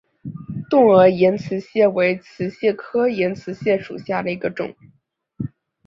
[0.67, 4.73] 钝额岩瓷蟹为瓷蟹科岩瓷蟹属下的一个种。